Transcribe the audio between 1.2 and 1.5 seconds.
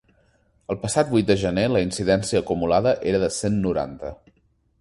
de